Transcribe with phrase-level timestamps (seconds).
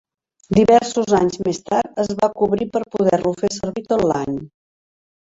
[0.59, 4.41] Diversos anys més tard es va cobrir per poder-lo fer servir tot l'any.